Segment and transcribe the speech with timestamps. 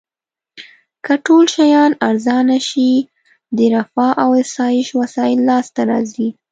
[1.05, 2.89] که ټول شیان ارزانه شي
[3.57, 6.29] د رفاه او اسایش وسایل لاس ته راځي.